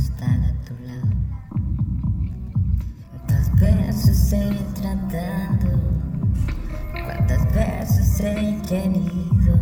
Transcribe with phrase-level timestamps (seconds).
[0.00, 1.14] estar a tu lado.
[3.10, 5.78] ¿Cuántas veces he tratado?
[7.04, 9.54] ¿Cuántas veces he querido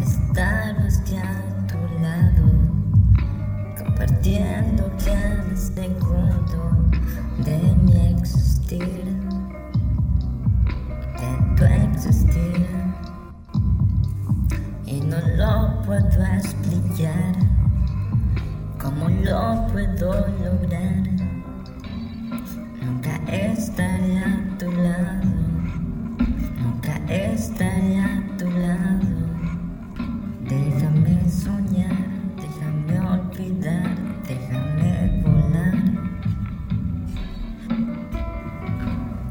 [0.00, 2.44] estar a tu lado?
[3.78, 6.60] Compartiendo cada segundo
[7.44, 9.04] de mi existir,
[11.20, 12.66] de tu existir.
[14.86, 17.61] Y no lo puedo explicar, ¿cómo
[19.22, 21.02] lo puedo lograr?
[22.82, 25.28] Nunca estaré a tu lado,
[26.60, 29.08] nunca estaré a tu lado.
[30.48, 31.96] Déjame soñar,
[32.36, 33.94] déjame olvidar,
[34.26, 35.74] déjame volar.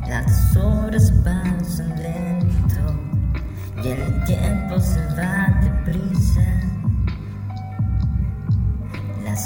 [0.08, 2.01] Las horas pasan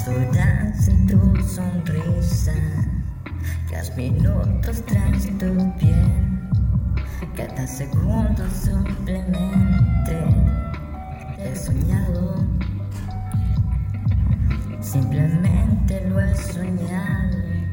[0.08, 1.18] Horas en tu
[1.48, 2.54] sonrisa,
[3.72, 6.48] los minutos tras tu piel,
[7.36, 10.16] cada segundo simplemente
[11.40, 12.36] he soñado.
[14.80, 17.65] Simplemente lo he soñado.